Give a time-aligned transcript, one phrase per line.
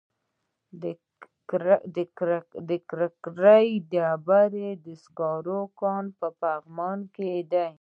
[0.81, 0.83] د
[1.49, 2.29] کرکر
[2.67, 2.71] د
[3.91, 7.65] ډبرو سکرو کان په بغلان کې دی.